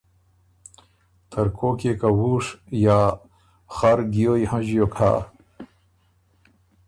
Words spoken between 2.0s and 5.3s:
وُوش یا خر ګیوی هنݫیوک هۀ